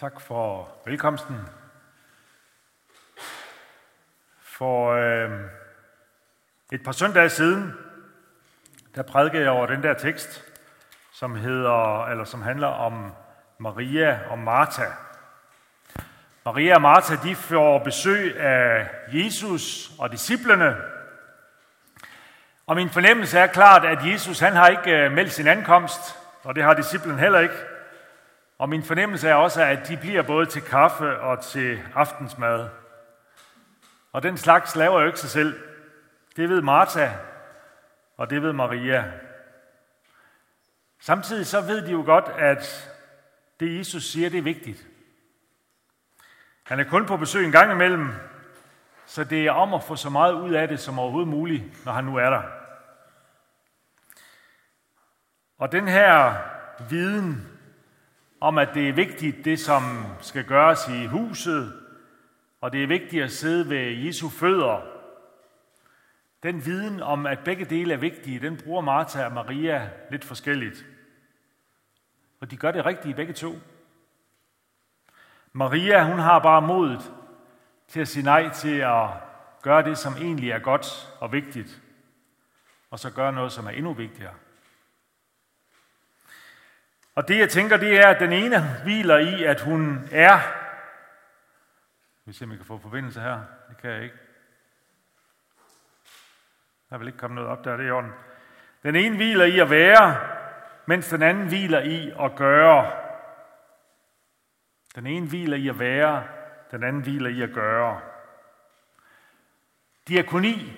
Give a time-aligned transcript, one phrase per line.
[0.00, 1.36] Tak for velkomsten.
[4.42, 5.40] For øh,
[6.72, 7.74] et par søndage siden,
[8.94, 10.44] der prædikede jeg over den der tekst,
[11.12, 13.12] som hedder, eller som handler om
[13.58, 14.84] Maria og Martha.
[16.44, 20.76] Maria og Martha, de får besøg af Jesus og disciplene.
[22.66, 26.54] Og min fornemmelse er klart, at Jesus han har ikke øh, meldt sin ankomst, og
[26.54, 27.69] det har disciplen heller ikke.
[28.60, 32.68] Og min fornemmelse er også, at de bliver både til kaffe og til aftensmad.
[34.12, 35.60] Og den slags laver jo ikke sig selv.
[36.36, 37.10] Det ved Martha,
[38.16, 39.12] og det ved Maria.
[40.98, 42.92] Samtidig så ved de jo godt, at
[43.60, 44.86] det Jesus siger, det er vigtigt.
[46.62, 48.08] Han er kun på besøg en gang imellem,
[49.06, 51.92] så det er om at få så meget ud af det som overhovedet muligt, når
[51.92, 52.42] han nu er der.
[55.58, 56.34] Og den her
[56.88, 57.59] viden
[58.40, 59.82] om, at det er vigtigt, det som
[60.20, 61.72] skal gøres i huset,
[62.60, 64.80] og det er vigtigt at sidde ved Jesu fødder.
[66.42, 70.86] Den viden om, at begge dele er vigtige, den bruger Martha og Maria lidt forskelligt.
[72.40, 73.54] Og de gør det rigtige begge to.
[75.52, 77.12] Maria, hun har bare modet
[77.88, 79.08] til at sige nej til at
[79.62, 81.82] gøre det, som egentlig er godt og vigtigt,
[82.90, 84.34] og så gøre noget, som er endnu vigtigere.
[87.14, 90.38] Og det, jeg tænker, det er, at den ene hviler i, at hun er...
[92.24, 93.40] Vi ser, om vi kan få forbindelse her.
[93.68, 94.16] Det kan jeg ikke.
[96.90, 98.12] Der vil ikke komme noget op der, det er i orden.
[98.82, 100.20] Den ene hviler i at være,
[100.86, 102.92] mens den anden hviler i at gøre.
[104.94, 106.24] Den ene hviler i at være,
[106.70, 108.00] den anden hviler i at gøre.
[110.08, 110.76] Diakoni,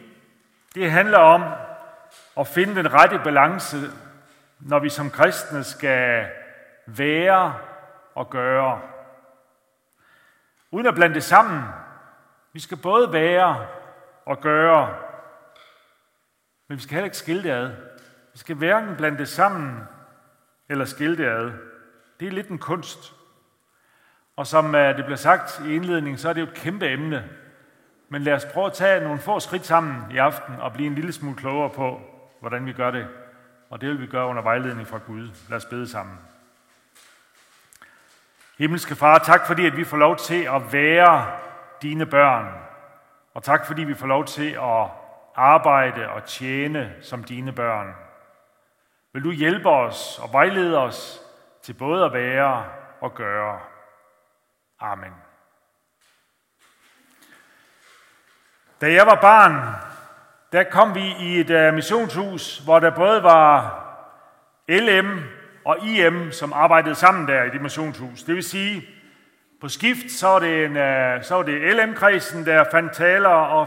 [0.74, 1.42] det handler om
[2.36, 3.76] at finde den rette balance
[4.66, 6.26] når vi som kristne skal
[6.86, 7.54] være
[8.14, 8.80] og gøre.
[10.70, 11.62] Uden at blande det sammen.
[12.52, 13.66] Vi skal både være
[14.26, 14.94] og gøre,
[16.68, 17.70] men vi skal heller ikke skille det ad.
[18.32, 19.80] Vi skal hverken blande det sammen
[20.68, 21.52] eller skille det ad.
[22.20, 23.12] Det er lidt en kunst.
[24.36, 27.28] Og som øh, det blev sagt i indledningen, så er det jo et kæmpe emne.
[28.08, 30.94] Men lad os prøve at tage nogle få skridt sammen i aften og blive en
[30.94, 32.00] lille smule klogere på,
[32.40, 33.08] hvordan vi gør det
[33.72, 35.28] og det vil vi gøre under vejledning fra Gud.
[35.48, 36.18] Lad os bede sammen.
[38.58, 41.38] Himmelske Far, tak fordi at vi får lov til at være
[41.82, 42.54] dine børn.
[43.34, 44.86] Og tak fordi vi får lov til at
[45.34, 47.94] arbejde og tjene som dine børn.
[49.12, 51.20] Vil du hjælpe os og vejlede os
[51.62, 52.64] til både at være
[53.00, 53.60] og gøre.
[54.80, 55.12] Amen.
[58.80, 59.74] Da jeg var barn,
[60.52, 63.78] der kom vi i et uh, missionshus, hvor der både var
[64.68, 65.20] LM
[65.64, 68.22] og IM, som arbejdede sammen der i det missionshus.
[68.22, 68.88] Det vil sige,
[69.60, 73.66] på skift, så var det, en, uh, så var det LM-kredsen, der fandt taler, og,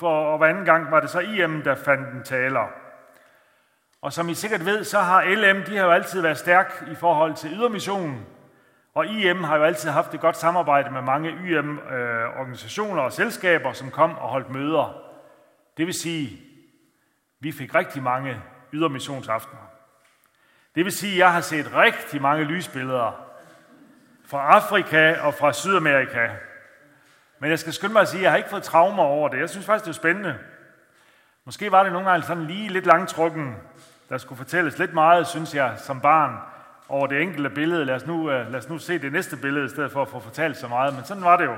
[0.00, 2.66] og, og hver anden gang var det så IM, der fandt en taler.
[4.02, 6.94] Og som I sikkert ved, så har LM, de har jo altid været stærk i
[6.94, 8.26] forhold til ydermissionen,
[8.94, 13.72] og IM har jo altid haft et godt samarbejde med mange YM-organisationer øh, og selskaber,
[13.72, 15.05] som kom og holdt møder.
[15.76, 16.42] Det vil sige,
[17.40, 18.42] vi fik rigtig mange
[18.72, 19.62] ydermissionsaftener.
[20.74, 23.26] Det vil sige, at jeg har set rigtig mange lysbilleder
[24.26, 26.28] fra Afrika og fra Sydamerika.
[27.38, 29.38] Men jeg skal skynde mig at sige, at jeg har ikke fået traumer over det.
[29.38, 30.38] Jeg synes faktisk, det er spændende.
[31.44, 33.56] Måske var det nogle gange sådan lige lidt langtrukken.
[34.08, 36.38] Der skulle fortælles lidt meget, synes jeg, som barn
[36.88, 37.84] over det enkelte billede.
[37.84, 40.08] Lad os nu, øh, lad os nu se det næste billede, i stedet for at
[40.08, 40.94] få fortalt så meget.
[40.94, 41.56] Men sådan var det jo.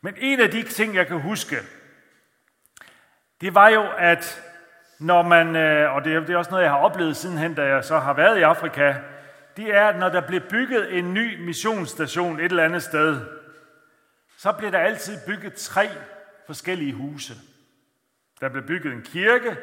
[0.00, 1.56] Men en af de ting, jeg kan huske,
[3.40, 4.42] det var jo, at
[5.00, 7.98] når man, øh, og det er også noget, jeg har oplevet sidenhen, da jeg så
[7.98, 8.94] har været i Afrika,
[9.56, 13.20] det er, at når der bliver bygget en ny missionsstation et eller andet sted,
[14.36, 15.88] så bliver der altid bygget tre
[16.46, 17.34] forskellige huse.
[18.40, 19.56] Der bliver bygget en kirke,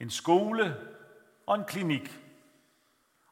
[0.00, 0.76] en skole
[1.46, 2.20] og en klinik.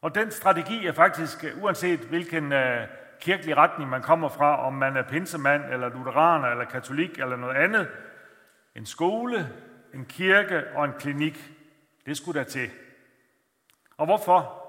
[0.01, 2.87] Og den strategi er faktisk, øh, uanset hvilken øh,
[3.19, 7.55] kirkelig retning man kommer fra, om man er pinsemand, eller lutheraner, eller katolik, eller noget
[7.55, 7.87] andet,
[8.75, 9.53] en skole,
[9.93, 11.51] en kirke og en klinik.
[12.05, 12.69] Det skulle der til.
[13.97, 14.61] Og hvorfor?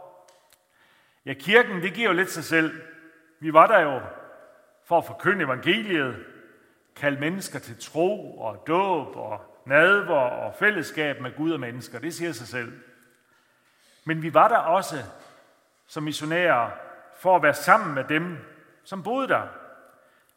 [1.26, 2.82] Ja, kirken, det giver jo lidt sig selv.
[3.40, 4.00] Vi var der jo
[4.84, 6.26] for at forkynde evangeliet,
[6.96, 11.98] kalde mennesker til tro og dåb og nadver og fællesskab med Gud og mennesker.
[11.98, 12.80] Det siger sig selv.
[14.04, 14.96] Men vi var der også
[15.86, 16.70] som missionærer
[17.18, 18.38] for at være sammen med dem,
[18.84, 19.65] som boede der.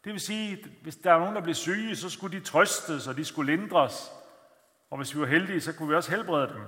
[0.03, 3.07] Det vil sige, at hvis der er nogen, der blev syge, så skulle de trøstes,
[3.07, 4.11] og de skulle lindres.
[4.89, 6.61] Og hvis vi var heldige, så kunne vi også helbrede dem.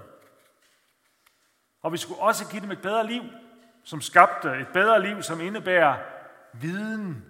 [1.81, 3.24] Og vi skulle også give dem et bedre liv.
[3.83, 5.98] som skabte et bedre liv, som indebærer
[6.54, 7.25] viden,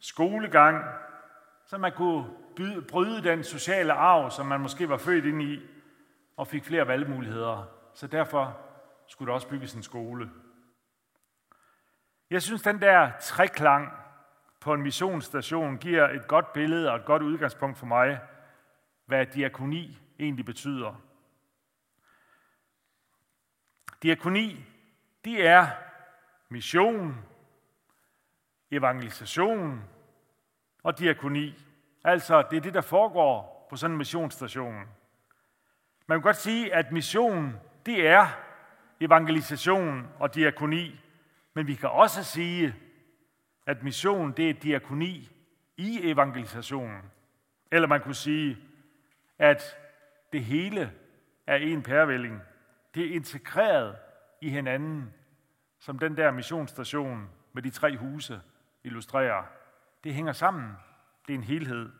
[0.00, 0.84] skolegang,
[1.66, 2.24] så man kunne
[2.88, 5.60] bryde den sociale arv, som man måske var født ind i,
[6.36, 7.64] og fik flere valgmuligheder.
[7.94, 8.58] Så derfor
[9.08, 10.30] skulle der også bygges en skole.
[12.30, 13.92] Jeg synes, den der treklang
[14.66, 18.20] på en missionsstation giver et godt billede og et godt udgangspunkt for mig,
[19.04, 21.02] hvad diakoni egentlig betyder.
[24.02, 24.64] Diakoni,
[25.24, 25.66] det er
[26.48, 27.24] mission,
[28.70, 29.84] evangelisation
[30.82, 31.64] og diakoni.
[32.04, 34.74] Altså, det er det, der foregår på sådan en missionsstation.
[36.06, 38.26] Man kan godt sige, at mission, det er
[39.00, 41.00] evangelisation og diakoni.
[41.54, 42.74] Men vi kan også sige,
[43.66, 45.30] at mission, det er diakoni
[45.76, 47.02] i evangelisationen.
[47.72, 48.58] Eller man kunne sige,
[49.38, 49.62] at
[50.32, 50.92] det hele
[51.46, 52.42] er en pærevælling.
[52.94, 53.96] Det er integreret
[54.40, 55.14] i hinanden,
[55.80, 58.40] som den der missionsstation med de tre huse
[58.84, 59.42] illustrerer.
[60.04, 60.72] Det hænger sammen.
[61.26, 61.90] Det er en helhed.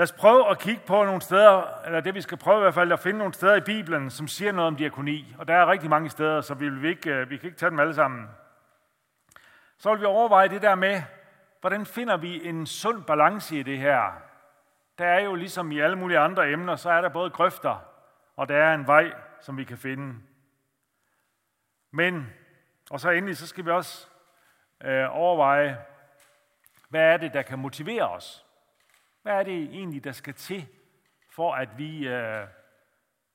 [0.00, 2.74] Lad os prøve at kigge på nogle steder, eller det vi skal prøve i hvert
[2.74, 5.34] fald, at finde nogle steder i Bibelen, som siger noget om diakoni.
[5.38, 7.70] Og der er rigtig mange steder, så vi, vil ikke, øh, vi kan ikke tage
[7.70, 8.28] dem alle sammen.
[9.78, 11.02] Så vil vi overveje det der med,
[11.60, 14.12] hvordan finder vi en sund balance i det her?
[14.98, 17.84] Der er jo ligesom i alle mulige andre emner, så er der både grøfter,
[18.36, 20.14] og der er en vej, som vi kan finde.
[21.90, 22.32] Men,
[22.90, 24.08] og så endelig, så skal vi også
[24.84, 25.78] øh, overveje,
[26.88, 28.46] hvad er det, der kan motivere os?
[29.22, 30.68] Hvad er det egentlig, der skal til,
[31.30, 32.46] for at vi øh,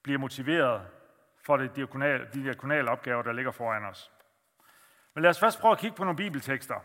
[0.04, 0.88] bliver motiveret
[1.46, 4.12] for det diakonale, de diakonale opgaver, der ligger foran os?
[5.14, 6.76] Men lad os først prøve at kigge på nogle bibeltekster.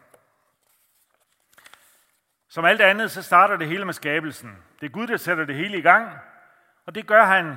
[2.49, 4.65] Som alt andet, så starter det hele med skabelsen.
[4.81, 6.19] Det er Gud, der sætter det hele i gang,
[6.87, 7.57] og det gør han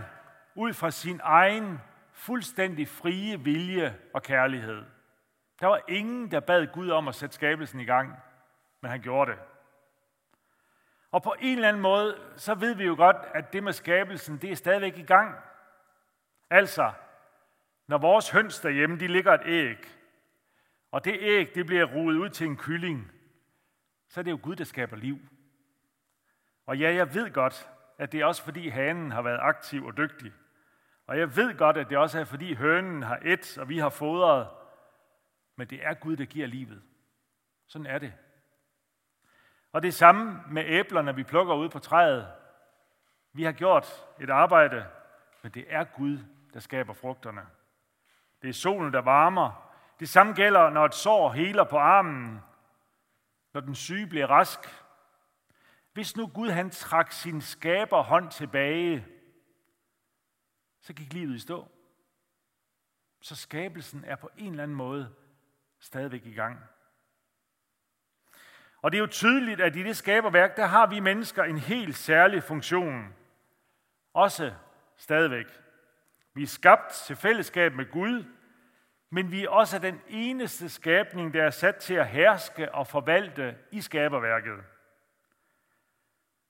[0.56, 1.82] ud fra sin egen
[2.14, 4.86] fuldstændig frie vilje og kærlighed.
[5.60, 8.16] Der var ingen, der bad Gud om at sætte skabelsen i gang,
[8.82, 9.40] men han gjorde det.
[11.14, 14.38] Og på en eller anden måde, så ved vi jo godt, at det med skabelsen,
[14.38, 15.36] det er stadigvæk i gang.
[16.50, 16.92] Altså,
[17.88, 19.78] når vores høns derhjemme, de ligger et æg,
[20.92, 23.12] og det æg, det bliver ruet ud til en kylling,
[24.10, 25.20] så er det jo Gud, der skaber liv.
[26.66, 29.98] Og ja, jeg ved godt, at det er også fordi hanen har været aktiv og
[29.98, 30.34] dygtig.
[31.08, 33.90] Og jeg ved godt, at det også er fordi hønen har et, og vi har
[33.90, 34.48] fodret.
[35.56, 36.82] Men det er Gud, der giver livet.
[37.68, 38.14] Sådan er det.
[39.74, 42.28] Og det samme med æblerne, vi plukker ud på træet.
[43.34, 44.86] Vi har gjort et arbejde,
[45.42, 46.18] men det er Gud,
[46.54, 47.48] der skaber frugterne.
[48.42, 49.72] Det er solen, der varmer.
[50.00, 52.42] Det samme gælder, når et sår heler på armen,
[53.54, 54.60] når den syge bliver rask.
[55.94, 59.08] Hvis nu Gud han trak sin skaberhånd tilbage,
[60.82, 61.72] så gik livet i stå.
[63.22, 65.16] Så skabelsen er på en eller anden måde
[65.80, 66.60] stadigvæk i gang.
[68.84, 71.96] Og det er jo tydeligt, at i det skaberværk, der har vi mennesker en helt
[71.96, 73.16] særlig funktion.
[74.14, 74.54] Også
[74.98, 75.46] stadigvæk.
[76.34, 78.26] Vi er skabt til fællesskab med Gud,
[79.10, 83.58] men vi er også den eneste skabning, der er sat til at herske og forvalte
[83.72, 84.64] i skaberværket.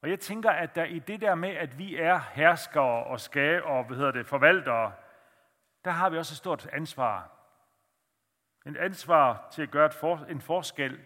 [0.02, 3.62] Og jeg tænker, at der i det der med, at vi er herskere og, skab,
[3.66, 4.94] og hvad hedder det, forvaltere,
[5.86, 7.30] der har vi også et stort ansvar.
[8.66, 11.00] En ansvar til at gøre et for, en forskel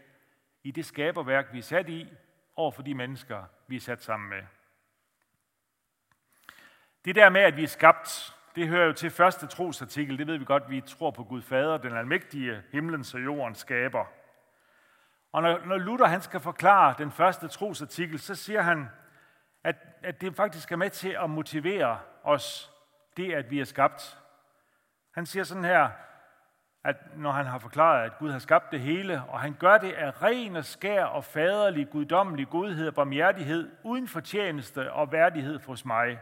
[0.68, 2.14] i det skaberværk, vi er sat i,
[2.56, 4.42] over for de mennesker, vi er sat sammen med.
[7.06, 10.18] Det der med, at vi er skabt, det hører jo til første trosartikel.
[10.18, 14.06] Det ved vi godt, vi tror på Gud Fader, den almægtige himlens og jordens skaber.
[15.32, 18.90] Og når, når Luther han skal forklare den første trosartikel, så siger han,
[19.64, 22.72] at, at det faktisk er med til at motivere os,
[23.18, 24.20] det at vi er skabt.
[25.12, 25.90] Han siger sådan her,
[26.84, 29.94] at når han har forklaret, at Gud har skabt det hele, og han gør det
[29.94, 35.86] af ren og skær og faderlig, guddommelig godhed og barmhjertighed, uden fortjeneste og værdighed hos
[35.86, 36.20] mig.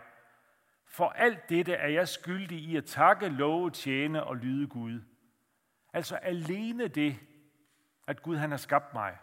[0.85, 5.01] For alt dette er jeg skyldig i at takke, love, tjene og lyde Gud.
[5.93, 7.19] Altså alene det,
[8.07, 9.17] at Gud han har skabt mig,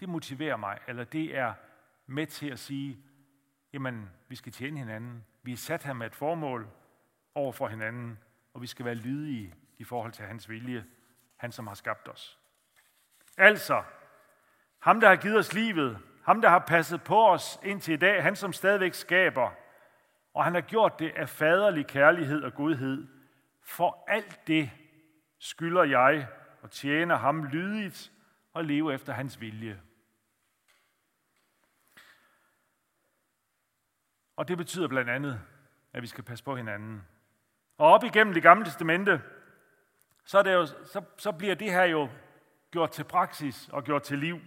[0.00, 1.52] det motiverer mig, eller det er
[2.06, 2.98] med til at sige,
[3.72, 5.24] jamen, vi skal tjene hinanden.
[5.42, 6.68] Vi er sat her med et formål
[7.34, 8.18] over for hinanden,
[8.54, 10.84] og vi skal være lydige i forhold til hans vilje,
[11.36, 12.38] han som har skabt os.
[13.36, 13.82] Altså,
[14.78, 18.22] ham der har givet os livet, ham der har passet på os indtil i dag,
[18.22, 19.50] han som stadigvæk skaber,
[20.34, 23.08] og han har gjort det af faderlig kærlighed og godhed.
[23.62, 24.70] For alt det
[25.38, 26.28] skylder jeg
[26.62, 28.12] og tjener ham lydigt
[28.52, 29.80] og leve efter hans vilje.
[34.36, 35.40] Og det betyder blandt andet,
[35.92, 37.02] at vi skal passe på hinanden.
[37.78, 39.22] Og op igennem det gamle testamente,
[40.24, 42.08] så, er det jo, så, så bliver det her jo
[42.70, 44.40] gjort til praksis og gjort til liv.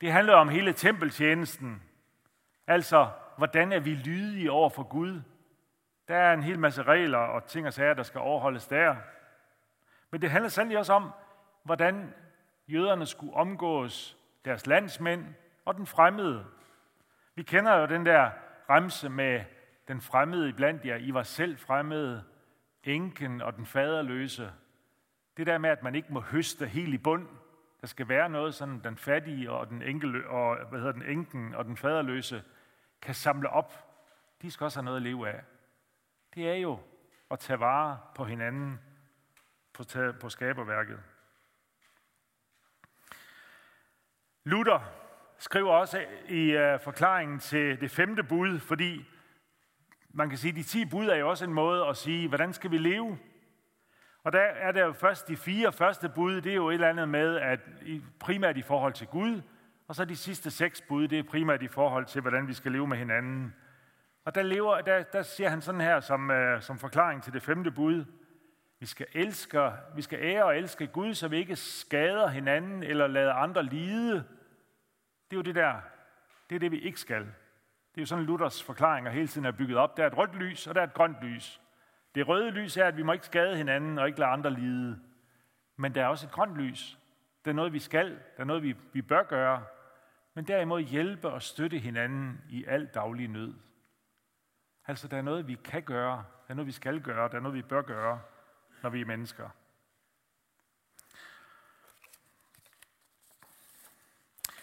[0.00, 1.82] Det handler om hele tempeltjenesten.
[2.66, 5.22] Altså, hvordan er vi lydige over for Gud?
[6.08, 8.96] Der er en hel masse regler og ting og sager, der skal overholdes der.
[10.10, 11.10] Men det handler sandelig også om,
[11.64, 12.14] hvordan
[12.68, 16.46] jøderne skulle omgås deres landsmænd og den fremmede.
[17.34, 18.30] Vi kender jo den der
[18.70, 19.44] remse med
[19.88, 20.96] den fremmede i blandt jer.
[20.96, 22.24] I var selv fremmede,
[22.84, 24.52] enken og den faderløse.
[25.36, 27.28] Det der med, at man ikke må høste helt i bund.
[27.80, 31.54] Der skal være noget, sådan den fattige og den, enkel, og, hvad hedder den enken
[31.54, 32.42] og den faderløse
[33.02, 33.96] kan samle op.
[34.42, 35.40] De skal også have noget at leve af.
[36.34, 36.78] Det er jo
[37.30, 38.80] at tage vare på hinanden
[39.72, 39.84] på,
[40.20, 41.00] på skaberværket.
[44.44, 44.80] Luther
[45.38, 49.09] skriver også i uh, forklaringen til det femte bud, fordi
[50.12, 52.52] man kan sige, at de ti bud er jo også en måde at sige, hvordan
[52.52, 53.18] skal vi leve?
[54.24, 56.88] Og der er der jo først de fire første bud, det er jo et eller
[56.88, 57.60] andet med, at
[58.20, 59.42] primært i forhold til Gud,
[59.88, 62.72] og så de sidste seks bud, det er primært i forhold til, hvordan vi skal
[62.72, 63.54] leve med hinanden.
[64.24, 67.42] Og der, lever, der, der siger han sådan her som, uh, som forklaring til det
[67.42, 68.04] femte bud.
[68.80, 73.06] Vi skal, elske, vi skal ære og elske Gud, så vi ikke skader hinanden eller
[73.06, 74.14] lader andre lide.
[75.30, 75.74] Det er jo det der,
[76.50, 77.26] det er det, vi ikke skal.
[77.94, 79.96] Det er jo sådan, Luthers forklaringer hele tiden er bygget op.
[79.96, 81.60] Der er et rødt lys, og der er et grønt lys.
[82.14, 85.00] Det røde lys er, at vi må ikke skade hinanden og ikke lade andre lide.
[85.76, 86.98] Men der er også et grønt lys.
[87.44, 88.10] Det er noget, vi skal.
[88.10, 89.64] Det er noget, vi, vi bør gøre.
[90.34, 93.54] Men derimod hjælpe og støtte hinanden i al daglig nød.
[94.86, 96.16] Altså, der er noget, vi kan gøre.
[96.16, 97.28] Der er noget, vi skal gøre.
[97.28, 98.20] Der er noget, vi bør gøre,
[98.82, 99.48] når vi er mennesker.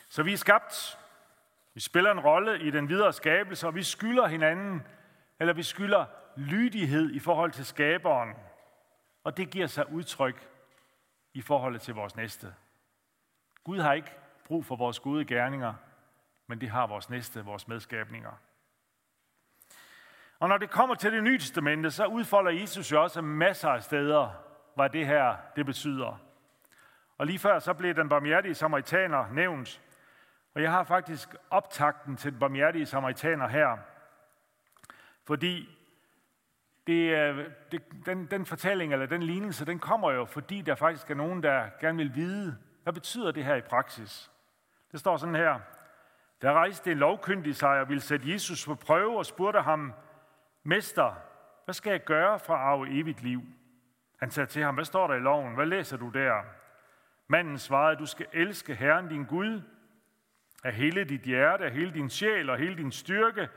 [0.10, 0.98] Så vi er skabt.
[1.78, 4.88] Vi spiller en rolle i den videre skabelse, og vi skylder hinanden,
[5.40, 6.06] eller vi skylder
[6.36, 8.34] lydighed i forhold til skaberen.
[9.24, 10.50] Og det giver sig udtryk
[11.34, 12.54] i forholdet til vores næste.
[13.64, 14.12] Gud har ikke
[14.46, 15.74] brug for vores gode gerninger,
[16.48, 18.32] men det har vores næste, vores medskabninger.
[20.40, 23.84] Og når det kommer til det nye testamente, så udfolder Jesus jo også masser af
[23.84, 24.30] steder,
[24.76, 26.22] hvad det her det betyder.
[27.18, 29.82] Og lige før så blev den barmhjertige samaritaner nævnt.
[30.58, 33.78] Og jeg har faktisk optakten til den barmhjertige samaritaner her.
[35.24, 35.70] Fordi
[36.88, 37.36] det,
[37.72, 41.44] det, den, den fortælling eller den lignelse, den kommer jo, fordi der faktisk er nogen,
[41.44, 44.32] der gerne vil vide, hvad betyder det her i praksis.
[44.92, 45.60] Det står sådan her.
[46.42, 49.94] Der rejste en lovkyndig sig og ville sætte Jesus på prøve og spurgte ham,
[50.64, 51.16] Mester,
[51.66, 53.42] hvad skal jeg gøre for at arve evigt liv?
[54.20, 55.56] Han sagde til ham, hvad står der i loven?
[55.56, 56.42] Hvad læser du der?
[57.28, 59.62] Manden svarede, du skal elske Herren din Gud
[60.64, 63.50] af hele dit hjerte, af hele din sjæl og hele din styrke,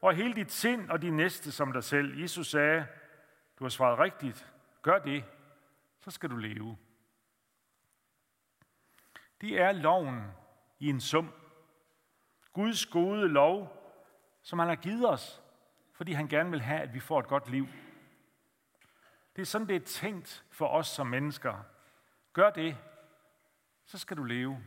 [0.00, 2.20] og af hele dit sind og din næste som dig selv.
[2.20, 2.86] Jesus sagde,
[3.58, 4.52] du har svaret rigtigt.
[4.82, 5.24] Gør det,
[6.00, 6.76] så skal du leve.
[9.40, 10.22] Det er loven
[10.78, 11.32] i en sum.
[12.52, 13.82] Guds gode lov,
[14.42, 15.42] som han har givet os,
[15.92, 17.66] fordi han gerne vil have, at vi får et godt liv.
[19.36, 21.62] Det er sådan, det er tænkt for os som mennesker.
[22.32, 22.76] Gør det,
[23.84, 24.62] så skal du leve.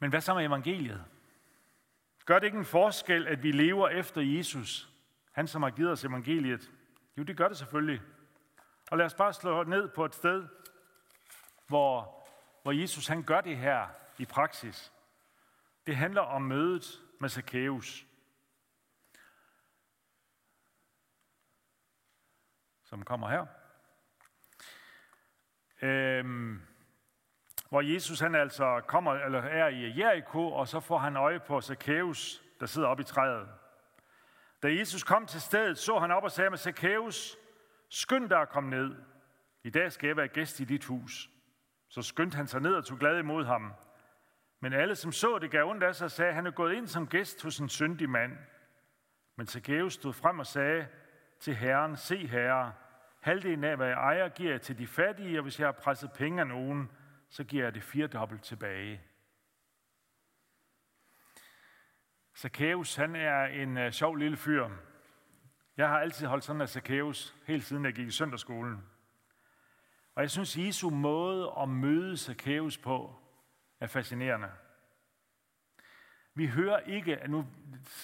[0.00, 1.04] Men hvad så med evangeliet?
[2.24, 4.88] Gør det ikke en forskel, at vi lever efter Jesus,
[5.32, 6.70] han som har givet os evangeliet?
[7.16, 8.02] Jo, det gør det selvfølgelig.
[8.90, 10.48] Og lad os bare slå ned på et sted,
[11.66, 12.24] hvor,
[12.62, 13.88] hvor Jesus han gør det her
[14.18, 14.92] i praksis.
[15.86, 18.06] Det handler om mødet med Zacchaeus.
[22.84, 23.46] Som kommer her.
[25.82, 26.62] Øhm,
[27.70, 31.60] hvor Jesus han altså kommer, eller er i Jericho, og så får han øje på
[31.60, 33.48] Zacchaeus, der sidder oppe i træet.
[34.62, 37.36] Da Jesus kom til stedet, så han op og sagde med Zacchaeus,
[37.88, 38.96] skynd dig at komme ned.
[39.64, 41.30] I dag skal jeg være gæst i dit hus.
[41.88, 43.72] Så skyndte han sig ned og tog glad imod ham.
[44.60, 46.86] Men alle, som så det, gav ondt af sig og sagde, han er gået ind
[46.86, 48.32] som gæst hos en syndig mand.
[49.36, 50.86] Men Zacchaeus stod frem og sagde
[51.40, 52.72] til Herren, se herre,
[53.20, 56.12] halvdelen af, hvad jeg ejer, giver jeg til de fattige, og hvis jeg har presset
[56.12, 56.90] penge af nogen,
[57.30, 59.00] så giver jeg det firedobbelt tilbage.
[62.36, 64.68] Zacchaeus, han er en uh, sjov lille fyr.
[65.76, 68.84] Jeg har altid holdt sådan af Zacchaeus, helt siden jeg gik i søndagsskolen.
[70.14, 73.14] Og jeg synes, Jesu måde at møde Zacchaeus på,
[73.80, 74.50] er fascinerende.
[76.34, 77.46] Vi hører ikke, at nu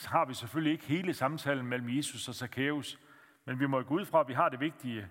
[0.06, 2.98] har vi selvfølgelig ikke hele samtalen mellem Jesus og Zacchaeus,
[3.44, 5.10] men vi må gå ud fra, at vi har det vigtige.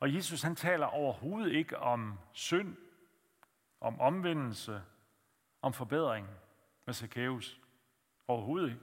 [0.00, 2.76] Og Jesus han taler overhovedet ikke om synd
[3.80, 4.82] om omvendelse,
[5.62, 6.28] om forbedring
[6.86, 7.60] med Zacchaeus.
[8.28, 8.80] Overhovedet ikke.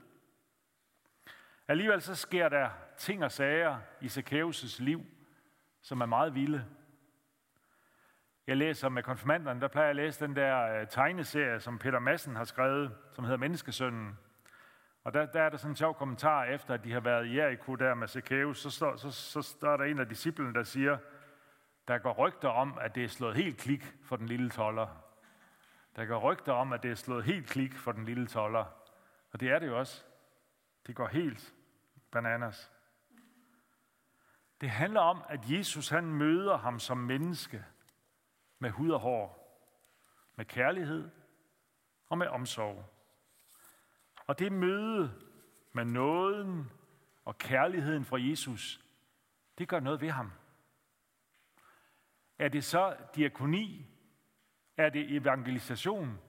[1.68, 5.06] Alligevel så sker der ting og sager i Zacchaeus' liv,
[5.82, 6.64] som er meget vilde.
[8.46, 11.98] Jeg læser med konfirmanderne, der plejer jeg at læse den der øh, tegneserie, som Peter
[11.98, 14.18] Madsen har skrevet, som hedder Menneskesønnen.
[15.04, 17.36] Og der, der er der sådan en sjov kommentar, efter at de har været i
[17.36, 20.98] Jericho der med Zacchaeus, så står, så, så står der en af disciplene, der siger,
[21.88, 24.86] der går rygter om, at det er slået helt klik for den lille toller.
[25.96, 28.64] Der går rygter om, at det er slået helt klik for den lille toller.
[29.32, 30.04] Og det er det jo også.
[30.86, 31.54] Det går helt
[32.10, 32.72] bananas.
[34.60, 37.64] Det handler om, at Jesus han møder ham som menneske
[38.58, 39.46] med hud og hår,
[40.36, 41.10] med kærlighed
[42.08, 42.84] og med omsorg.
[44.26, 45.14] Og det møde
[45.72, 46.70] med nåden
[47.24, 48.80] og kærligheden fra Jesus,
[49.58, 50.32] det gør noget ved ham.
[52.38, 53.86] Er det så diakoni?
[54.76, 56.20] Er det evangelisation?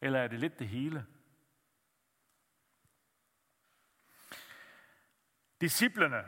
[0.00, 1.06] Eller er det lidt det hele?
[5.60, 6.24] Disciplerne,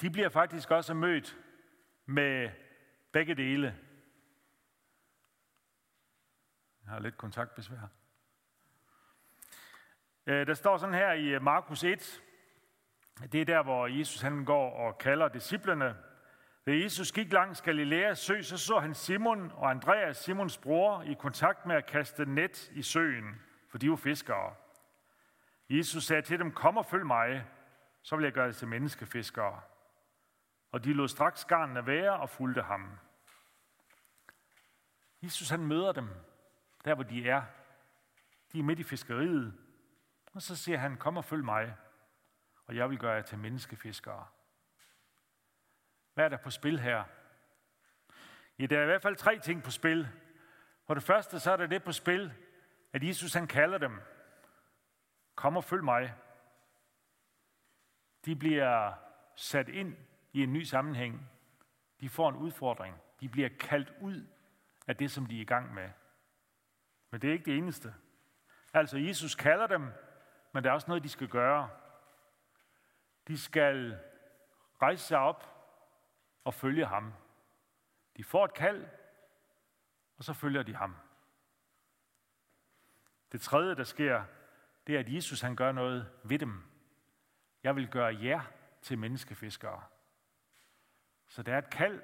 [0.00, 1.38] de bliver faktisk også mødt
[2.06, 2.50] med
[3.12, 3.78] begge dele.
[6.84, 7.88] Jeg har lidt kontaktbesvær.
[10.26, 12.22] Øh, der står sådan her i Markus 1,
[13.32, 15.96] det er der, hvor Jesus han går og kalder disciplerne.
[16.66, 21.14] Da Jesus gik langs Galileas sø, så så han Simon og Andreas, Simons bror, i
[21.14, 24.54] kontakt med at kaste net i søen, for de var fiskere.
[25.70, 27.46] Jesus sagde til dem, kom og følg mig,
[28.02, 29.60] så vil jeg gøre det til menneskefiskere.
[30.72, 32.98] Og de lod straks garnene være og fulgte ham.
[35.22, 36.08] Jesus han møder dem,
[36.84, 37.42] der hvor de er.
[38.52, 39.54] De er midt i fiskeriet.
[40.34, 41.76] Og så siger han, kom og følg mig,
[42.66, 44.26] og jeg vil gøre jer til menneskefiskere.
[46.14, 47.04] Hvad er der på spil her?
[48.58, 50.08] Ja, der er i hvert fald tre ting på spil.
[50.86, 52.32] For det første, så er der det på spil,
[52.92, 54.00] at Jesus han kalder dem,
[55.34, 56.14] kom og følg mig.
[58.24, 58.92] De bliver
[59.36, 59.96] sat ind
[60.32, 61.30] i en ny sammenhæng.
[62.00, 62.96] De får en udfordring.
[63.20, 64.26] De bliver kaldt ud
[64.86, 65.90] af det, som de er i gang med.
[67.10, 67.94] Men det er ikke det eneste.
[68.74, 69.92] Altså, Jesus kalder dem,
[70.52, 71.70] men der er også noget, de skal gøre.
[73.28, 73.98] De skal
[74.82, 75.51] rejse sig op
[76.44, 77.12] og følge ham.
[78.16, 78.86] De får et kald,
[80.16, 80.96] og så følger de ham.
[83.32, 84.24] Det tredje, der sker,
[84.86, 86.62] det er, at Jesus han gør noget ved dem.
[87.62, 88.40] Jeg vil gøre jer
[88.82, 89.82] til menneskefiskere.
[91.26, 92.02] Så der er et kald,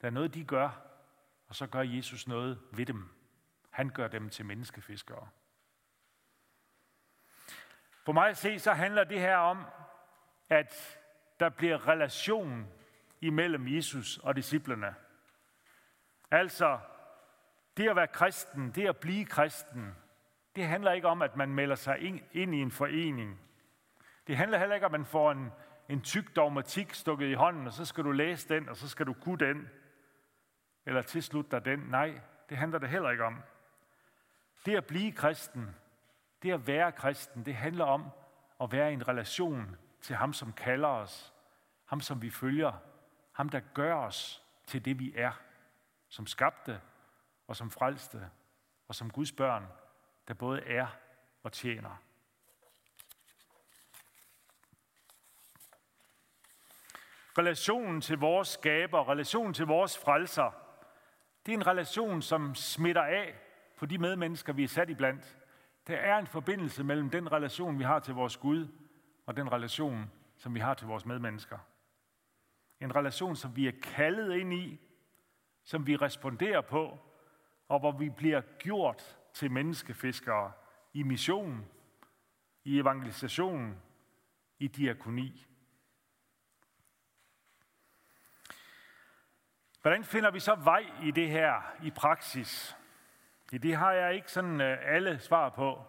[0.00, 0.70] der er noget, de gør,
[1.46, 3.08] og så gør Jesus noget ved dem.
[3.70, 5.28] Han gør dem til menneskefiskere.
[8.04, 9.64] For mig at se, så handler det her om,
[10.48, 11.00] at
[11.40, 12.66] der bliver relation
[13.26, 14.94] imellem Jesus og disciplerne.
[16.30, 16.78] Altså,
[17.76, 19.94] det at være kristen, det at blive kristen,
[20.56, 21.98] det handler ikke om, at man melder sig
[22.32, 23.40] ind i en forening.
[24.26, 25.52] Det handler heller ikke om, at man får en,
[25.88, 29.06] en tyk dogmatik stukket i hånden, og så skal du læse den, og så skal
[29.06, 29.68] du kunne den,
[30.86, 31.78] eller tilslutte dig den.
[31.78, 33.42] Nej, det handler det heller ikke om.
[34.66, 35.76] Det at blive kristen,
[36.42, 38.04] det at være kristen, det handler om
[38.60, 41.34] at være i en relation til ham, som kalder os,
[41.84, 42.72] ham, som vi følger,
[43.34, 45.32] ham, der gør os til det, vi er,
[46.08, 46.80] som skabte
[47.46, 48.30] og som frelste
[48.88, 49.66] og som Guds børn,
[50.28, 50.86] der både er
[51.42, 51.96] og tjener.
[57.38, 60.50] Relationen til vores skaber, relationen til vores frelser,
[61.46, 63.34] det er en relation, som smitter af
[63.76, 65.38] på de medmennesker, vi er sat i blandt.
[65.86, 68.68] Der er en forbindelse mellem den relation, vi har til vores Gud,
[69.26, 71.58] og den relation, som vi har til vores medmennesker.
[72.84, 74.80] En relation, som vi er kaldet ind i,
[75.62, 76.98] som vi responderer på,
[77.68, 80.52] og hvor vi bliver gjort til menneskefiskere
[80.92, 81.66] i mission,
[82.64, 83.82] i evangelisation,
[84.58, 85.46] i diakoni.
[89.82, 92.76] Hvordan finder vi så vej i det her i praksis?
[93.52, 95.82] Ja, det har jeg ikke sådan øh, alle svar på.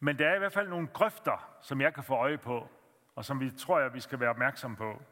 [0.00, 2.68] Men der er i hvert fald nogle grøfter, som jeg kan få øje på,
[3.14, 5.02] og som vi tror jeg, vi skal være opmærksom på.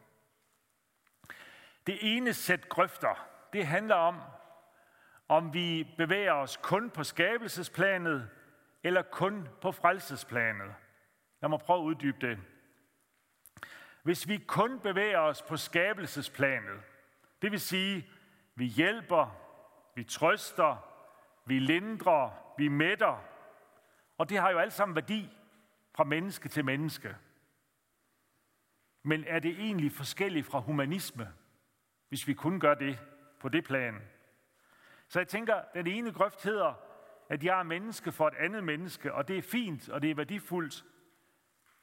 [1.87, 4.21] Det ene sæt grøfter, det handler om,
[5.29, 8.31] om vi bevæger os kun på skabelsesplanet,
[8.83, 10.75] eller kun på frelsesplanet.
[11.41, 12.39] Lad mig prøve at uddybe det.
[14.03, 16.81] Hvis vi kun bevæger os på skabelsesplanet,
[17.43, 18.09] det vil sige,
[18.55, 19.37] vi hjælper,
[19.95, 20.77] vi trøster,
[21.47, 23.25] vi lindrer, vi mætter,
[24.19, 25.31] og det har jo alt sammen værdi
[25.95, 27.17] fra menneske til menneske.
[29.03, 31.33] Men er det egentlig forskelligt fra humanisme,
[32.09, 32.99] hvis vi kun gør det
[33.41, 34.03] på det plan?
[35.09, 36.75] Så jeg tænker, den ene grøft hedder,
[37.29, 40.15] at jeg er menneske for et andet menneske, og det er fint, og det er
[40.15, 40.85] værdifuldt.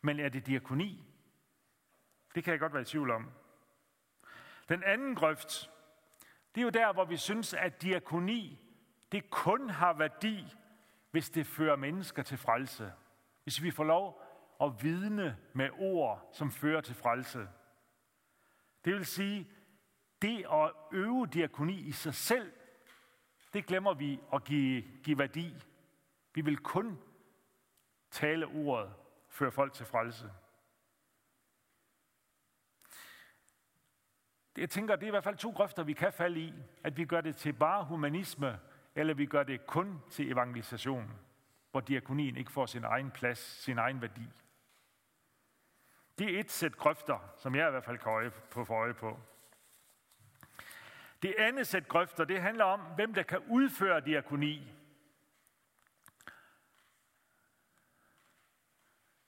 [0.02, 1.04] Men er det diakoni?
[2.36, 3.32] Det kan jeg godt være i tvivl om.
[4.70, 5.72] Den anden grøft,
[6.56, 8.60] det er jo der, hvor vi synes, at diakoni,
[9.12, 10.56] det kun har værdi,
[11.12, 12.94] hvis det fører mennesker til frelse.
[13.44, 14.22] Hvis vi får lov
[14.62, 17.48] at vidne med ord, som fører til frelse.
[18.86, 19.52] Det vil sige,
[20.24, 22.54] det at øve diakoni i sig selv,
[23.54, 25.56] det glemmer vi at give, give værdi.
[26.34, 27.00] Vi vil kun
[28.12, 28.94] tale ordet,
[29.30, 30.32] føre folk til frelse.
[34.58, 36.54] Jeg tænker, det er i hvert fald to grøfter, vi kan falde i.
[36.84, 38.60] At vi gør det til bare humanisme,
[38.96, 41.12] eller vi gør det kun til evangelisation,
[41.72, 44.30] hvor diakonien ikke får sin egen plads, sin egen værdi.
[46.20, 48.94] Det er et sæt grøfter, som jeg i hvert fald kan øje på for øje
[48.94, 49.20] på.
[51.24, 54.74] Det andet sæt grøfter, det handler om, hvem der kan udføre diakoni.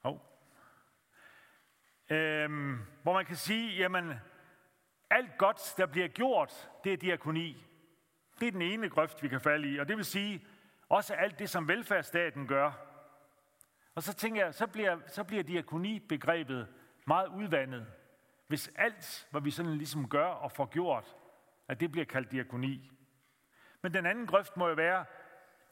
[0.03, 0.19] Oh.
[2.09, 4.13] Øhm, hvor man kan sige, jamen,
[5.09, 7.65] alt godt, der bliver gjort, det er diakoni.
[8.39, 9.77] Det er den ene grøft, vi kan falde i.
[9.79, 10.47] Og det vil sige,
[10.89, 12.71] også alt det, som velfærdsstaten gør.
[13.95, 16.67] Og så tænker jeg, så bliver, så bliver diakoni-begrebet
[17.07, 17.87] meget udvandet.
[18.47, 21.15] Hvis alt, hvad vi sådan ligesom gør og får gjort,
[21.67, 22.91] at det bliver kaldt diakoni.
[23.81, 25.05] Men den anden grøft må jo være,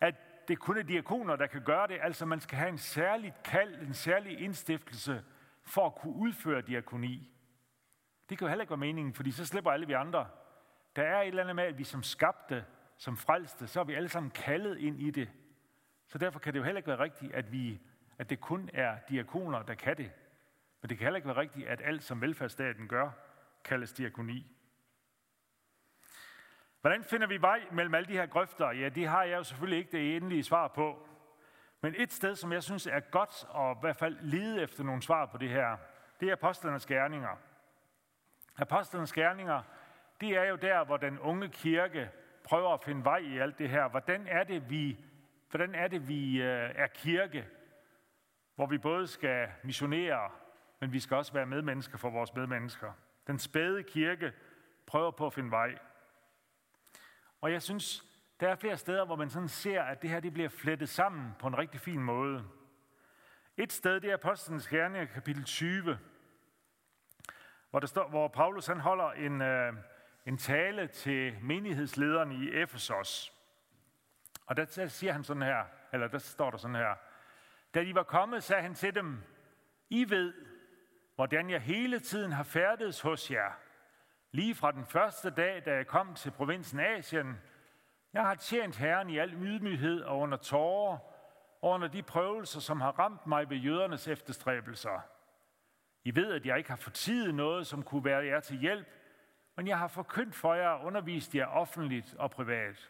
[0.01, 0.15] at
[0.47, 1.97] det kun er diakoner, der kan gøre det.
[2.01, 5.23] Altså man skal have en særlig kald, en særlig indstiftelse
[5.63, 7.31] for at kunne udføre diakoni.
[8.29, 10.27] Det kan jo heller ikke være meningen, fordi så slipper alle vi andre.
[10.95, 12.65] Der er et eller andet med, at vi som skabte,
[12.97, 15.29] som frelste, så er vi alle sammen kaldet ind i det.
[16.07, 17.81] Så derfor kan det jo heller ikke være rigtigt, at, vi,
[18.17, 20.11] at det kun er diakoner, der kan det.
[20.81, 23.09] Men det kan heller ikke være rigtigt, at alt, som velfærdsstaten gør,
[23.63, 24.57] kaldes diakoni.
[26.83, 28.71] Hvordan finder vi vej mellem alle de her grøfter?
[28.71, 31.07] Ja, det har jeg jo selvfølgelig ikke det endelige svar på.
[31.81, 35.01] Men et sted, som jeg synes er godt at i hvert fald lede efter nogle
[35.01, 35.77] svar på det her,
[36.19, 37.37] det er apostlenes gerninger.
[38.57, 39.61] Apostlenes gerninger,
[40.21, 42.09] det er jo der, hvor den unge kirke
[42.43, 43.87] prøver at finde vej i alt det her.
[43.87, 44.97] Hvordan er det, vi,
[45.49, 47.47] hvordan er, det, vi øh, er kirke,
[48.55, 50.29] hvor vi både skal missionere,
[50.79, 52.91] men vi skal også være medmennesker for vores medmennesker.
[53.27, 54.31] Den spæde kirke
[54.85, 55.77] prøver på at finde vej.
[57.43, 58.05] Og jeg synes,
[58.39, 61.33] der er flere steder, hvor man sådan ser, at det her det bliver flettet sammen
[61.39, 62.45] på en rigtig fin måde.
[63.57, 65.99] Et sted, det er Apostlenes Gerninger, kapitel 20,
[67.69, 69.73] hvor, der står, hvor Paulus han holder en, øh,
[70.25, 73.33] en tale til menighedslederen i Efesos.
[74.45, 76.95] Og der siger han sådan her, eller der står der sådan her,
[77.73, 79.23] da de var kommet, sagde han til dem,
[79.89, 80.33] I ved,
[81.15, 83.51] hvordan jeg hele tiden har færdedes hos jer,
[84.33, 87.37] lige fra den første dag, da jeg kom til provinsen Asien.
[88.13, 90.97] Jeg har tjent Herren i al ydmyghed og under tårer,
[91.61, 95.01] og under de prøvelser, som har ramt mig ved jødernes efterstræbelser.
[96.03, 98.87] I ved, at jeg ikke har fortidet noget, som kunne være jer til hjælp,
[99.55, 102.89] men jeg har forkyndt for jer og undervist jer offentligt og privat.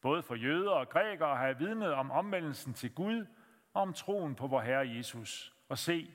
[0.00, 3.26] Både for jøder og grækere har jeg vidnet om omvendelsen til Gud
[3.74, 5.54] og om troen på vor Herre Jesus.
[5.68, 6.14] Og se,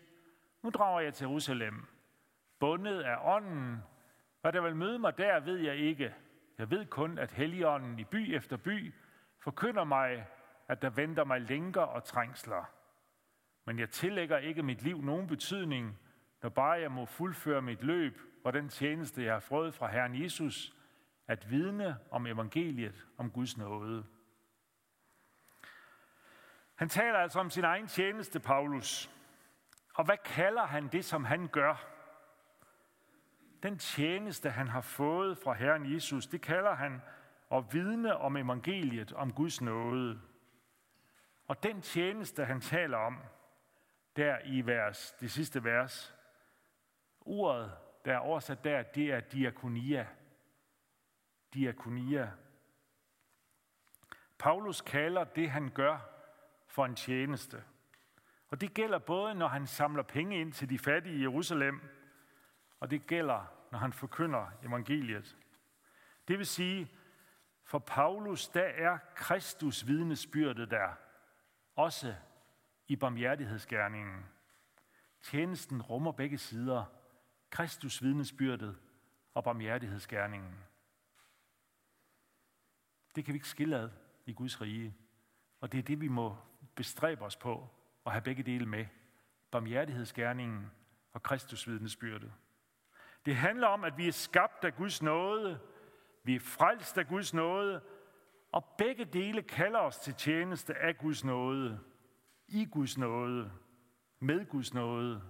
[0.61, 1.87] nu drager jeg til Jerusalem,
[2.59, 3.83] bundet af ånden.
[4.41, 6.15] Hvad der vil møde mig der, ved jeg ikke.
[6.57, 8.93] Jeg ved kun, at Helligånden i by efter by
[9.39, 10.27] forkynder mig,
[10.67, 12.65] at der venter mig lænker og trængsler.
[13.65, 15.99] Men jeg tillægger ikke mit liv nogen betydning,
[16.41, 20.21] når bare jeg må fuldføre mit løb og den tjeneste, jeg har fået fra Herren
[20.23, 20.75] Jesus,
[21.27, 24.05] at vidne om evangeliet om Guds nåde.
[26.75, 29.11] Han taler altså om sin egen tjeneste, Paulus.
[29.95, 31.98] Og hvad kalder han det, som han gør?
[33.63, 37.01] Den tjeneste, han har fået fra Herren Jesus, det kalder han
[37.51, 40.21] at vidne om evangeliet, om Guds nåde.
[41.47, 43.17] Og den tjeneste, han taler om,
[44.15, 46.15] der i vers, det sidste vers,
[47.21, 47.71] ordet,
[48.05, 50.07] der er oversat der, det er diakonia.
[51.53, 52.31] Diakonia.
[54.37, 55.99] Paulus kalder det, han gør,
[56.67, 57.63] for en tjeneste.
[58.49, 61.81] Og det gælder både, når han samler penge ind til de fattige i Jerusalem,
[62.79, 65.37] og det gælder, når han forkynder evangeliet.
[66.27, 66.91] Det vil sige,
[67.63, 70.93] for Paulus, der er Kristus vidnesbyrde der,
[71.75, 72.15] også
[72.87, 74.25] i barmhjertighedsgærningen.
[75.21, 76.85] Tjenesten rummer begge sider,
[77.49, 78.77] Kristus vidnesbyrdet
[79.33, 80.55] og barmhjertighedsgærningen.
[83.15, 83.89] Det kan vi ikke skille ad
[84.25, 84.95] i Guds rige.
[85.61, 86.37] Og det er det, vi må
[86.75, 87.69] bestræbe os på
[88.05, 88.85] at have begge dele med.
[89.51, 90.71] Barmhjertighedsgærningen
[91.13, 92.33] og Kristus vidnesbyrdet.
[93.25, 95.59] Det handler om, at vi er skabt af Guds nåde,
[96.23, 97.81] vi er frelst af Guds nåde,
[98.51, 101.79] og begge dele kalder os til tjeneste af Guds nåde,
[102.47, 103.51] i Guds nåde.
[104.21, 105.21] med Guds nåde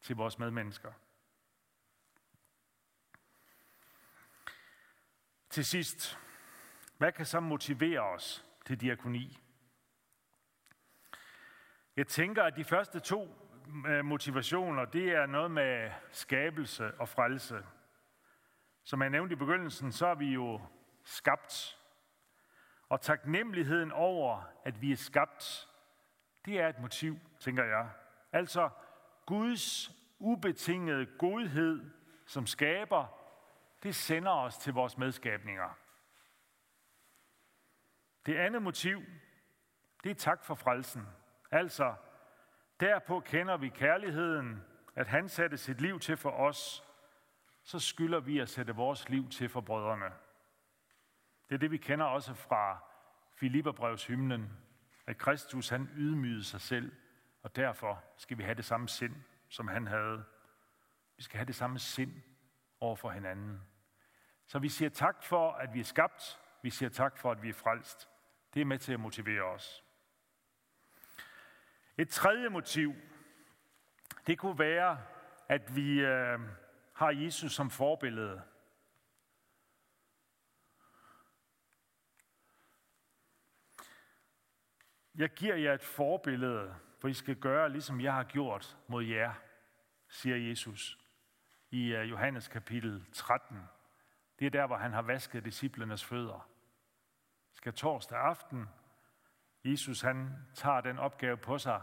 [0.00, 0.92] til vores medmennesker.
[5.50, 6.18] Til sidst,
[6.98, 9.38] hvad kan så motivere os til diakoni?
[11.96, 13.47] Jeg tænker, at de første to
[14.04, 17.66] motivationer, det er noget med skabelse og frelse.
[18.84, 20.60] Som jeg nævnte i begyndelsen, så er vi jo
[21.04, 21.78] skabt.
[22.88, 25.68] Og taknemmeligheden over, at vi er skabt,
[26.44, 27.90] det er et motiv, tænker jeg.
[28.32, 28.70] Altså
[29.26, 31.90] Guds ubetingede godhed,
[32.26, 33.06] som skaber,
[33.82, 35.78] det sender os til vores medskabninger.
[38.26, 39.02] Det andet motiv,
[40.04, 41.06] det er tak for frelsen.
[41.50, 41.94] Altså,
[42.80, 44.64] derpå kender vi kærligheden,
[44.94, 46.84] at han satte sit liv til for os,
[47.62, 50.12] så skylder vi at sætte vores liv til for brødrene.
[51.48, 52.78] Det er det, vi kender også fra
[53.34, 54.50] Filipperbrevs hymnen,
[55.06, 56.92] at Kristus han ydmygede sig selv,
[57.42, 59.14] og derfor skal vi have det samme sind,
[59.48, 60.24] som han havde.
[61.16, 62.22] Vi skal have det samme sind
[62.80, 63.60] over for hinanden.
[64.46, 66.40] Så vi siger tak for, at vi er skabt.
[66.62, 68.08] Vi siger tak for, at vi er frelst.
[68.54, 69.84] Det er med til at motivere os.
[71.98, 72.94] Et tredje motiv,
[74.26, 75.02] det kunne være,
[75.48, 76.40] at vi øh,
[76.94, 78.42] har Jesus som forbillede.
[85.14, 89.34] Jeg giver jer et forbillede, for I skal gøre, ligesom jeg har gjort mod jer,
[90.08, 90.98] siger Jesus
[91.70, 93.58] i øh, Johannes kapitel 13.
[94.38, 96.50] Det er der, hvor han har vasket disciplernes fødder.
[97.52, 98.68] Skal torsdag aften,
[99.64, 101.82] Jesus han tager den opgave på sig,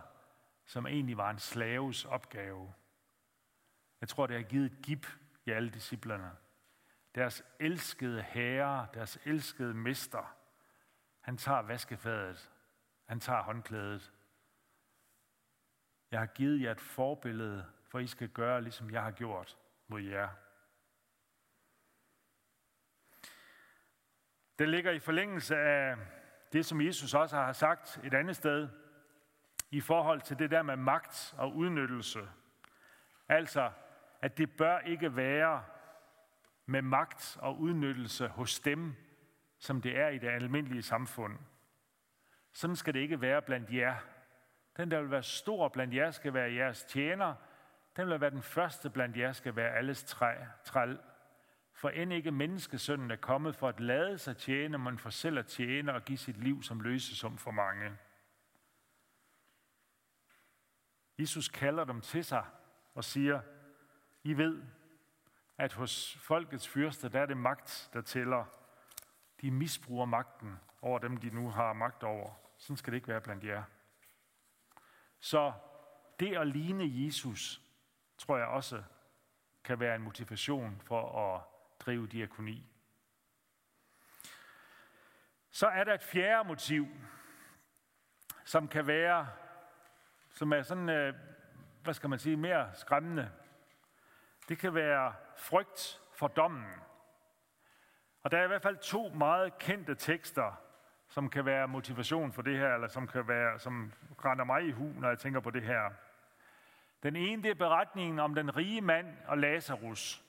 [0.66, 2.74] som egentlig var en slaves opgave.
[4.02, 6.32] Jeg tror, det har givet et i alle disciplerne.
[7.16, 10.38] Deres elskede herre, deres elskede mester,
[11.22, 12.52] han tager vaskefadet,
[13.06, 14.14] han tager håndklædet.
[16.12, 19.58] Jeg har givet jer et forbillede, for I skal gøre, ligesom jeg har gjort
[19.88, 20.30] mod jer.
[24.60, 25.98] Det ligger i forlængelse af
[26.54, 28.70] det, som Jesus også har sagt et andet sted,
[29.72, 32.20] i forhold til det der med magt og udnyttelse.
[33.30, 33.72] Altså,
[34.22, 35.64] at det bør ikke være
[36.66, 38.96] med magt og udnyttelse hos dem,
[39.58, 41.38] som det er i det almindelige samfund.
[42.54, 43.96] Sådan skal det ikke være blandt jer.
[44.78, 47.36] Den, der vil være stor blandt jer, skal være jeres tjener.
[47.96, 51.00] Den der vil være den første blandt jer, skal være alles træ, træl.
[51.76, 55.48] For end ikke menneskesønnen er kommet for at lade sig tjene, men for selv at
[55.48, 57.98] tjene og give sit liv som løsesum for mange.
[61.18, 62.46] Jesus kalder dem til sig
[62.94, 63.42] og siger,
[64.24, 64.64] I ved,
[65.58, 68.46] at hos folkets fyrste, der er det magt, der tæller.
[69.42, 72.34] De misbruger magten over dem, de nu har magt over.
[72.58, 73.64] Sådan skal det ikke være blandt jer.
[75.20, 75.54] Så
[76.20, 77.62] det at ligne Jesus,
[78.18, 78.84] tror jeg også,
[79.64, 81.55] kan være en motivation for at
[81.86, 82.66] drive diakoni.
[85.52, 86.88] Så er der et fjerde motiv,
[88.44, 89.28] som kan være,
[90.30, 91.14] som er sådan, øh,
[91.84, 93.32] hvad skal man sige, mere skræmmende.
[94.50, 96.74] Det kan være frygt for dommen.
[98.24, 100.62] Og der er i hvert fald to meget kendte tekster,
[101.08, 103.94] som kan være motivation for det her, eller som kan være, som
[104.26, 105.92] render mig i hu, når jeg tænker på det her.
[107.04, 110.25] Den ene, det er beretningen om den rige mand og Lazarus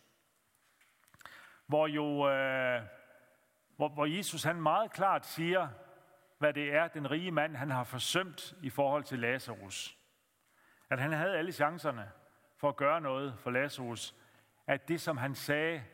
[1.66, 2.82] hvor jo øh,
[3.76, 5.68] hvor, hvor Jesus han meget klart siger,
[6.38, 9.98] hvad det er, den rige mand han har forsømt i forhold til Lazarus.
[10.90, 12.10] At han havde alle chancerne
[12.56, 14.14] for at gøre noget for Lazarus.
[14.66, 15.84] At det, som han sagde,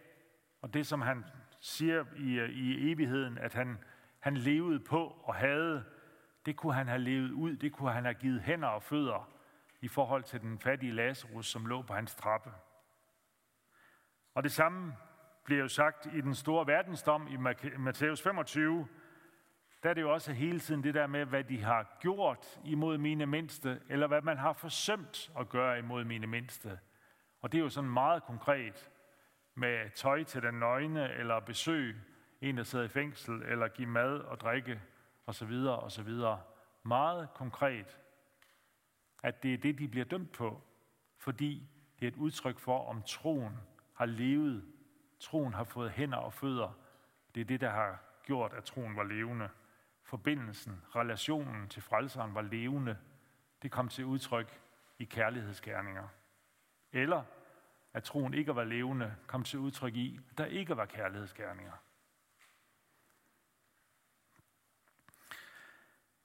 [0.62, 1.24] og det, som han
[1.60, 3.78] siger i, i evigheden, at han,
[4.20, 5.84] han levede på og havde,
[6.46, 9.30] det kunne han have levet ud, det kunne han have givet hænder og fødder
[9.80, 12.52] i forhold til den fattige Lazarus, som lå på hans trappe.
[14.34, 14.96] Og det samme
[15.44, 17.36] bliver jo sagt i den store verdensdom i
[17.78, 18.88] Matthæus 25,
[19.82, 22.98] der er det jo også hele tiden det der med, hvad de har gjort imod
[22.98, 26.78] mine mindste, eller hvad man har forsømt at gøre imod mine mindste.
[27.40, 28.90] Og det er jo sådan meget konkret
[29.54, 31.96] med tøj til den nøgne, eller besøg
[32.40, 34.80] en, der sidder i fængsel, eller give mad og drikke,
[35.26, 35.52] osv.
[35.66, 36.10] osv.
[36.82, 37.98] Meget konkret,
[39.22, 40.62] at det er det, de bliver dømt på,
[41.18, 41.68] fordi
[42.00, 43.56] det er et udtryk for, om troen
[43.94, 44.64] har levet
[45.22, 46.78] Troen har fået hænder og fødder.
[47.34, 49.48] Det er det, der har gjort, at troen var levende.
[50.02, 52.98] Forbindelsen, relationen til frelseren var levende.
[53.62, 54.60] Det kom til udtryk
[54.98, 56.08] i kærlighedsgerninger.
[56.92, 57.24] Eller
[57.92, 61.72] at troen ikke var levende, kom til udtryk i, at der ikke var kærlighedsgerninger.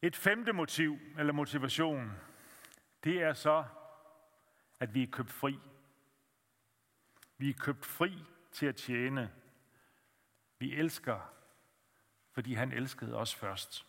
[0.01, 2.11] Et femte motiv eller motivation,
[3.03, 3.65] det er så,
[4.79, 5.59] at vi er købt fri.
[7.37, 8.25] Vi er købt fri
[8.57, 9.31] til at tjene.
[10.59, 11.33] Vi elsker,
[12.31, 13.87] fordi han elskede os først.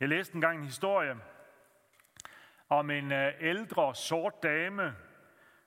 [0.00, 1.16] Jeg læste engang en historie
[2.68, 4.96] om en øh, ældre sort dame,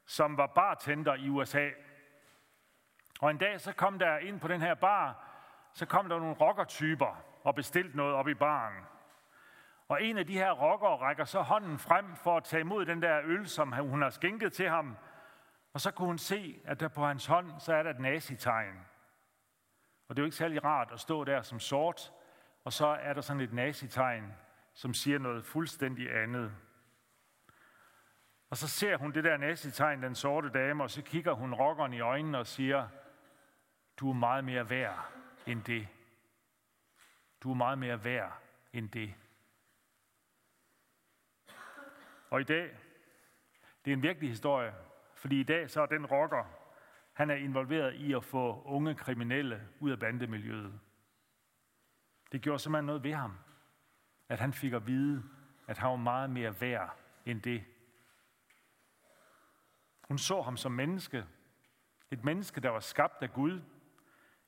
[0.05, 1.69] som var bartender i USA.
[3.21, 5.29] Og en dag så kom der ind på den her bar,
[5.73, 8.85] så kom der nogle rockertyper og bestilte noget op i baren.
[9.87, 13.01] Og en af de her rockere rækker så hånden frem for at tage imod den
[13.01, 14.97] der øl, som hun har skænket til ham.
[15.73, 18.86] Og så kunne hun se, at der på hans hånd, så er der et nazitegn.
[20.07, 22.13] Og det er jo ikke særlig rart at stå der som sort,
[22.63, 24.33] og så er der sådan et nazitegn,
[24.73, 26.55] som siger noget fuldstændig andet.
[28.49, 31.93] Og så ser hun det der nazitegn, den sorte dame, og så kigger hun rockeren
[31.93, 32.88] i øjnene og siger,
[33.97, 35.12] du er meget mere værd
[35.45, 35.88] end det.
[37.43, 38.41] Du er meget mere værd
[38.73, 39.13] end det.
[42.29, 42.77] Og i dag,
[43.86, 44.73] det er en virkelig historie,
[45.23, 46.45] fordi i dag så er den rocker,
[47.13, 50.79] han er involveret i at få unge kriminelle ud af bandemiljøet.
[52.31, 53.38] Det gjorde simpelthen noget ved ham,
[54.29, 55.23] at han fik at vide,
[55.67, 57.63] at han var meget mere værd end det.
[60.01, 61.25] Hun så ham som menneske.
[62.12, 63.62] Et menneske, der var skabt af Gud.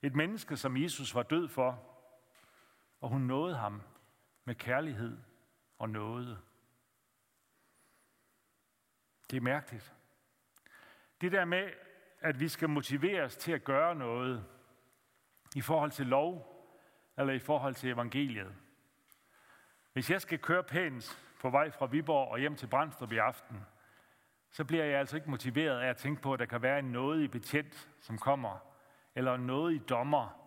[0.01, 1.99] Et menneske, som Jesus var død for.
[3.01, 3.81] Og hun nåede ham
[4.45, 5.17] med kærlighed
[5.77, 6.39] og nåde.
[9.31, 9.95] Det er mærkeligt.
[11.21, 11.69] Det der med,
[12.19, 14.45] at vi skal motiveres til at gøre noget
[15.56, 16.51] i forhold til lov
[17.17, 18.56] eller i forhold til evangeliet.
[19.93, 23.65] Hvis jeg skal køre pænt på vej fra Viborg og hjem til Brandstrup i aften,
[24.51, 26.91] så bliver jeg altså ikke motiveret af at tænke på, at der kan være en
[26.91, 28.58] noget i betjent, som kommer,
[29.15, 30.45] eller noget i dommer,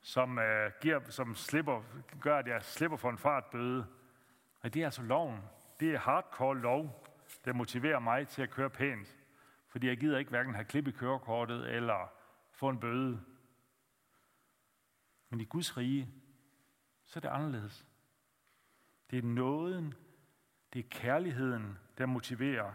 [0.00, 1.82] som, øh, giver, som slipper,
[2.20, 3.86] gør, at jeg slipper for en fartbøde.
[4.60, 5.40] Og det er altså loven.
[5.80, 7.08] Det er hardcore lov,
[7.44, 9.16] der motiverer mig til at køre pænt.
[9.72, 12.12] Fordi jeg gider ikke hverken have klip i kørekortet eller
[12.50, 13.24] få en bøde.
[15.28, 16.14] Men i Guds rige,
[17.04, 17.86] så er det anderledes.
[19.10, 19.94] Det er nåden,
[20.72, 22.72] det er kærligheden, der motiverer.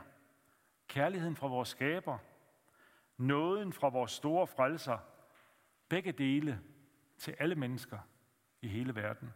[0.88, 2.17] Kærligheden fra vores skaber,
[3.17, 4.97] nåden fra vores store frelser,
[5.89, 6.62] begge dele
[7.17, 7.99] til alle mennesker
[8.62, 9.33] i hele verden.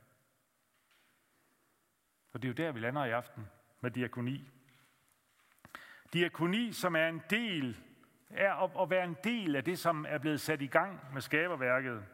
[2.33, 3.47] Og det er jo der, vi lander i aften
[3.81, 4.51] med diakoni.
[6.13, 7.77] Diakoni, som er en del,
[8.29, 12.05] er at være en del af det, som er blevet sat i gang med skaberværket.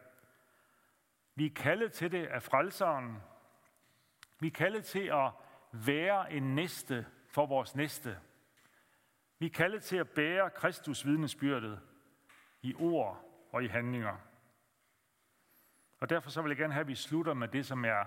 [1.36, 3.18] Vi er kaldet til det af frelseren.
[4.40, 5.32] Vi er kaldet til at
[5.72, 8.20] være en næste for vores næste.
[9.40, 11.80] Vi er kaldet til at bære Kristus vidnesbyrdet
[12.62, 14.18] i ord og i handlinger.
[16.00, 18.06] Og derfor så vil jeg gerne have, at vi slutter med det, som er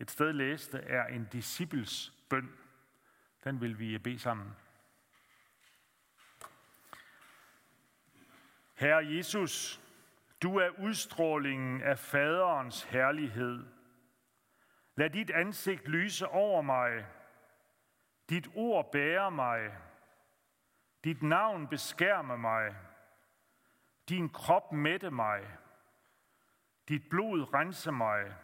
[0.00, 2.52] et sted læste, er en disciples bøn.
[3.44, 4.56] Den vil vi bede sammen.
[8.80, 9.82] Herre Jesus,
[10.42, 13.66] du er udstrålingen af faderens herlighed.
[14.94, 17.06] Lad dit ansigt lyse over mig.
[18.28, 19.76] Dit ord bærer mig.
[21.04, 22.76] Dit navn beskærme mig.
[24.08, 25.58] Din krop mætte mig.
[26.88, 28.34] Dit blod rense mig.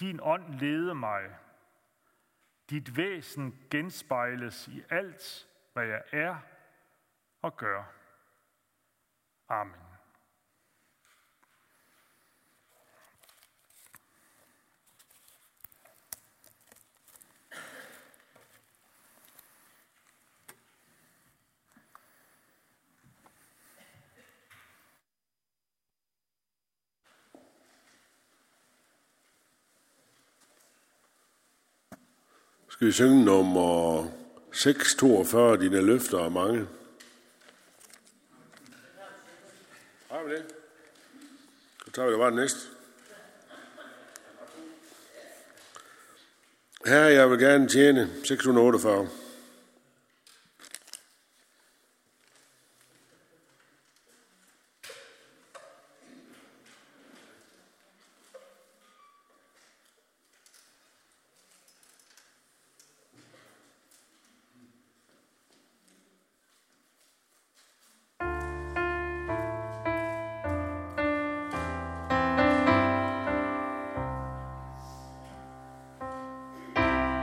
[0.00, 1.36] Din ånd lede mig.
[2.70, 6.36] Dit væsen genspejles i alt, hvad jeg er
[7.42, 8.01] og gør.
[9.52, 9.74] Amen.
[32.68, 34.04] Skal vi synge nummer
[34.52, 36.66] 642, dine løfter er mange?
[40.12, 40.44] Har vi det?
[41.81, 42.58] Så tager vi da bare den næste.
[46.86, 49.08] Her, jeg vil gerne tjene 648.